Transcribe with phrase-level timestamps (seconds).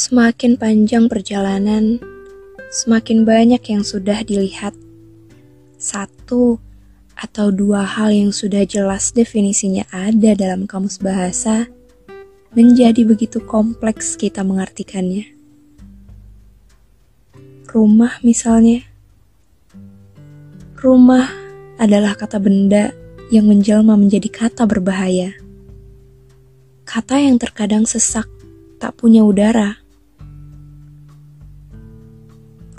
[0.00, 2.00] Semakin panjang perjalanan,
[2.72, 4.72] semakin banyak yang sudah dilihat.
[5.76, 6.56] Satu
[7.12, 11.68] atau dua hal yang sudah jelas definisinya ada dalam kamus bahasa
[12.56, 15.36] menjadi begitu kompleks kita mengartikannya.
[17.68, 18.80] Rumah misalnya.
[20.80, 21.28] Rumah
[21.76, 22.88] adalah kata benda
[23.28, 25.36] yang menjelma menjadi kata berbahaya.
[26.88, 28.24] Kata yang terkadang sesak,
[28.80, 29.79] tak punya udara.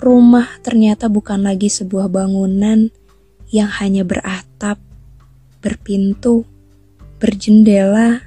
[0.00, 2.88] Rumah ternyata bukan lagi sebuah bangunan
[3.52, 4.80] yang hanya beratap,
[5.60, 6.48] berpintu,
[7.20, 8.24] berjendela,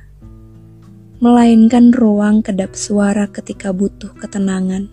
[1.17, 4.85] melainkan ruang kedap suara ketika butuh ketenangan.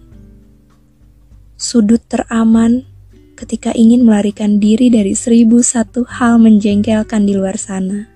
[1.61, 2.89] Sudut teraman
[3.37, 8.09] ketika ingin melarikan diri dari seribu satu hal menjengkelkan di luar sana.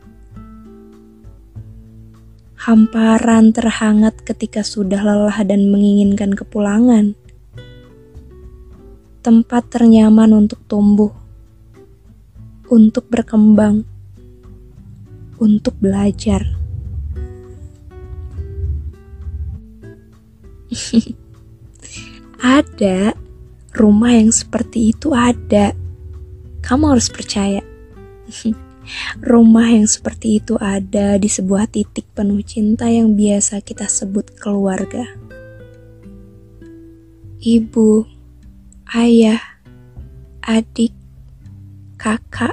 [2.64, 7.12] Hamparan terhangat ketika sudah lelah dan menginginkan kepulangan
[9.24, 11.08] tempat ternyaman untuk tumbuh,
[12.68, 13.88] untuk berkembang,
[15.40, 16.44] untuk belajar.
[22.44, 23.16] ada
[23.72, 25.72] rumah yang seperti itu ada.
[26.60, 27.64] Kamu harus percaya.
[29.24, 35.08] rumah yang seperti itu ada di sebuah titik penuh cinta yang biasa kita sebut keluarga.
[37.44, 38.13] Ibu,
[38.92, 39.40] ayah,
[40.44, 40.92] adik,
[41.96, 42.52] kakak,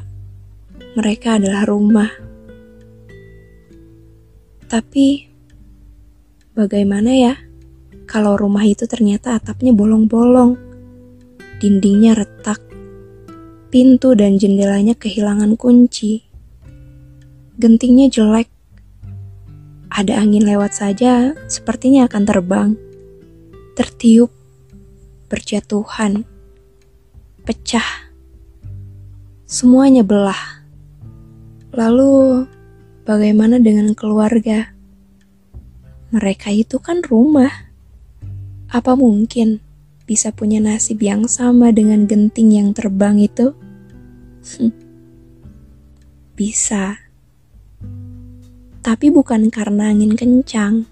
[0.95, 2.07] mereka adalah rumah.
[4.71, 5.27] Tapi,
[6.55, 7.35] bagaimana ya
[8.07, 10.55] kalau rumah itu ternyata atapnya bolong-bolong,
[11.59, 12.59] dindingnya retak,
[13.67, 16.23] pintu dan jendelanya kehilangan kunci,
[17.59, 18.47] gentingnya jelek,
[19.91, 22.69] ada angin lewat saja, sepertinya akan terbang,
[23.75, 24.31] tertiup,
[25.31, 26.27] berjatuhan
[27.47, 28.11] pecah.
[29.47, 30.59] Semuanya belah.
[31.71, 32.43] Lalu,
[33.07, 34.75] bagaimana dengan keluarga?
[36.11, 37.71] Mereka itu kan rumah.
[38.67, 39.63] Apa mungkin
[40.03, 43.55] bisa punya nasib yang sama dengan genting yang terbang itu?
[46.41, 46.97] bisa.
[48.81, 50.89] Tapi bukan karena angin kencang,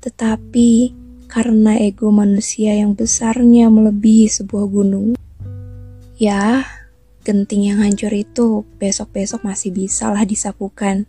[0.00, 0.96] tetapi
[1.30, 5.14] karena ego manusia yang besarnya melebihi sebuah gunung.
[6.18, 6.66] Ya,
[7.22, 11.06] genting yang hancur itu besok-besok masih bisa lah disapukan.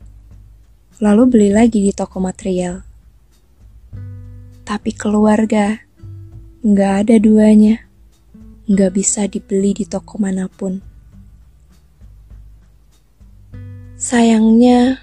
[1.01, 2.85] Lalu beli lagi di toko material.
[4.61, 5.81] Tapi keluarga,
[6.61, 7.81] nggak ada duanya.
[8.69, 10.85] Nggak bisa dibeli di toko mana pun.
[13.97, 15.01] Sayangnya,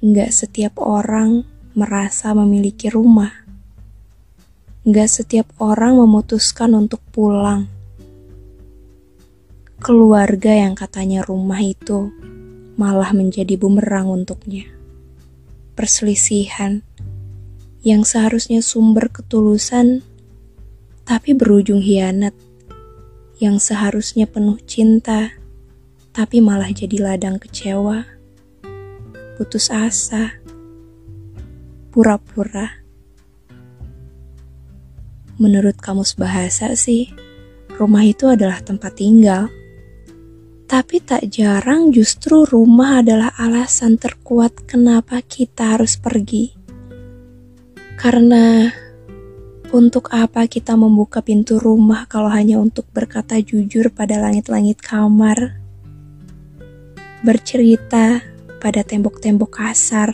[0.00, 1.44] nggak setiap orang
[1.76, 3.47] merasa memiliki rumah.
[4.88, 7.68] Nggak setiap orang memutuskan untuk pulang
[9.84, 12.08] keluarga yang katanya rumah itu
[12.80, 14.64] malah menjadi bumerang untuknya.
[15.76, 16.80] Perselisihan
[17.84, 20.00] yang seharusnya sumber ketulusan,
[21.04, 22.32] tapi berujung hianat,
[23.44, 25.36] yang seharusnya penuh cinta,
[26.16, 28.08] tapi malah jadi ladang kecewa,
[29.36, 30.32] putus asa,
[31.92, 32.87] pura-pura.
[35.38, 37.14] Menurut kamus bahasa sih,
[37.78, 39.48] rumah itu adalah tempat tinggal
[40.68, 46.52] tapi tak jarang justru rumah adalah alasan terkuat kenapa kita harus pergi.
[47.96, 48.68] Karena
[49.72, 55.56] untuk apa kita membuka pintu rumah kalau hanya untuk berkata jujur pada langit-langit kamar?
[57.24, 58.20] Bercerita
[58.60, 60.12] pada tembok-tembok kasar.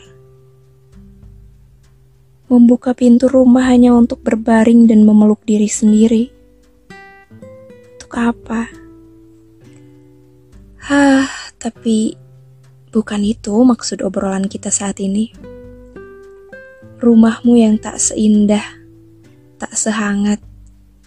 [2.44, 6.28] Membuka pintu rumah hanya untuk berbaring dan memeluk diri sendiri.
[7.96, 8.68] Untuk apa?
[10.84, 11.24] Hah,
[11.56, 12.12] tapi
[12.92, 15.32] bukan itu maksud obrolan kita saat ini.
[17.00, 18.64] Rumahmu yang tak seindah,
[19.56, 20.44] tak sehangat,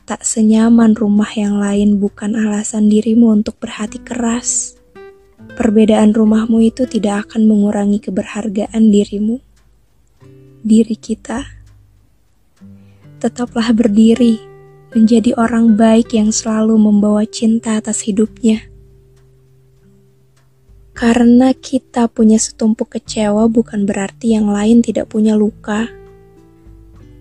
[0.10, 4.74] tak senyaman rumah yang lain bukan alasan dirimu untuk berhati keras.
[5.54, 9.47] Perbedaan rumahmu itu tidak akan mengurangi keberhargaan dirimu.
[10.63, 11.44] Diri kita.
[13.18, 14.38] Tetaplah berdiri,
[14.94, 18.65] menjadi orang baik yang selalu membawa cinta atas hidupnya
[20.98, 25.86] karena kita punya setumpuk kecewa bukan berarti yang lain tidak punya luka.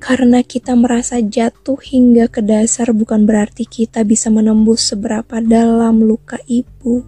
[0.01, 6.41] Karena kita merasa jatuh hingga ke dasar bukan berarti kita bisa menembus seberapa dalam luka
[6.49, 7.05] ibu,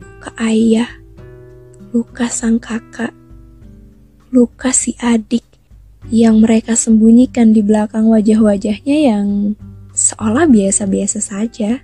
[0.00, 0.88] luka ayah,
[1.92, 3.12] luka sang kakak,
[4.30, 5.42] luka si adik,
[6.14, 9.58] yang mereka sembunyikan di belakang wajah-wajahnya yang
[9.90, 11.82] seolah biasa-biasa saja.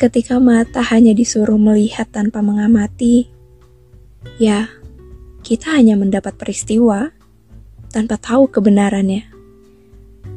[0.00, 3.32] Ketika mata hanya disuruh melihat tanpa mengamati,
[4.36, 4.68] ya,
[5.40, 7.08] kita hanya mendapat peristiwa
[7.88, 9.32] tanpa tahu kebenarannya.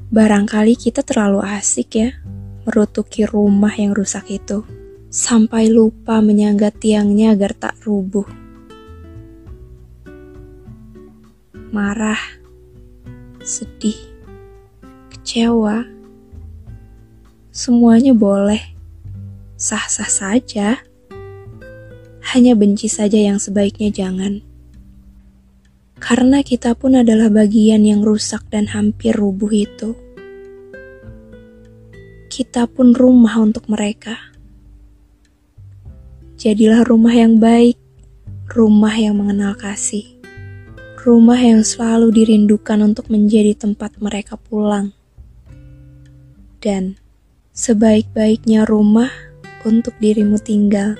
[0.08, 2.16] Barangkali kita terlalu asik ya
[2.64, 4.64] merutuki rumah yang rusak itu,
[5.12, 8.45] sampai lupa menyangga tiangnya agar tak rubuh.
[11.76, 12.40] Marah,
[13.44, 14.00] sedih,
[15.12, 15.84] kecewa,
[17.52, 18.64] semuanya boleh,
[19.60, 20.80] sah-sah saja.
[22.32, 24.40] Hanya benci saja yang sebaiknya jangan.
[26.00, 30.00] Karena kita pun adalah bagian yang rusak dan hampir rubuh itu
[32.36, 34.20] kita pun rumah untuk mereka.
[36.36, 37.80] Jadilah rumah yang baik,
[38.52, 40.15] rumah yang mengenal kasih,
[41.06, 44.90] rumah yang selalu dirindukan untuk menjadi tempat mereka pulang,
[46.66, 46.98] dan
[47.54, 49.14] sebaik-baiknya rumah
[49.62, 50.98] untuk dirimu tinggal.